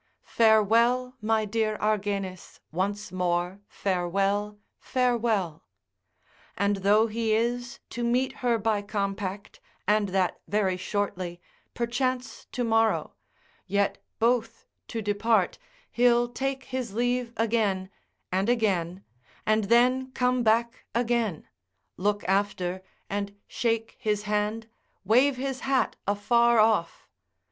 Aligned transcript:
Farewell 0.25 1.15
my 1.21 1.45
dear 1.45 1.77
Argenis, 1.77 2.59
once 2.71 3.11
more 3.11 3.59
farewell, 3.67 4.57
farewell. 4.79 5.63
And 6.57 6.77
though 6.77 7.05
he 7.05 7.35
is 7.35 7.77
to 7.91 8.03
meet 8.03 8.37
her 8.37 8.57
by 8.57 8.81
compact, 8.81 9.59
and 9.87 10.09
that 10.09 10.41
very 10.47 10.75
shortly, 10.75 11.39
perchance 11.75 12.47
tomorrow, 12.51 13.13
yet 13.67 13.99
both 14.17 14.65
to 14.87 15.03
depart, 15.03 15.59
he'll 15.91 16.27
take 16.29 16.63
his 16.63 16.95
leave 16.95 17.31
again, 17.37 17.91
and 18.31 18.49
again, 18.49 19.03
and 19.45 19.65
then 19.65 20.11
come 20.13 20.41
back 20.41 20.83
again, 20.95 21.47
look 21.95 22.23
after, 22.27 22.81
and 23.07 23.35
shake 23.47 23.97
his 23.99 24.23
hand, 24.23 24.67
wave 25.05 25.37
his 25.37 25.59
hat 25.59 25.95
afar 26.07 26.57
off. 26.59 27.07